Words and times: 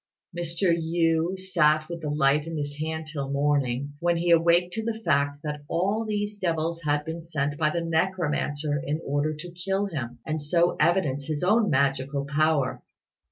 Mr. 0.35 0.73
Yü 0.75 1.39
sat 1.39 1.87
with 1.87 2.01
the 2.01 2.09
light 2.09 2.47
in 2.47 2.57
his 2.57 2.79
hand 2.79 3.05
till 3.05 3.29
morning, 3.29 3.93
when 3.99 4.17
he 4.17 4.31
awaked 4.31 4.73
to 4.73 4.83
the 4.83 4.99
fact 5.05 5.37
that 5.43 5.61
all 5.69 6.03
these 6.05 6.39
devils 6.39 6.81
had 6.81 7.05
been 7.05 7.21
sent 7.21 7.55
by 7.55 7.69
the 7.69 7.81
necromancer 7.85 8.81
in 8.83 8.99
order 9.05 9.35
to 9.35 9.51
kill 9.51 9.85
him, 9.85 10.17
and 10.25 10.41
so 10.41 10.75
evidence 10.79 11.27
his 11.27 11.43
own 11.43 11.69
magical 11.69 12.25
power. 12.25 12.81